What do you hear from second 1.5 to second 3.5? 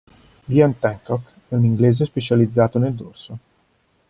un inglese specializzato nel dorso.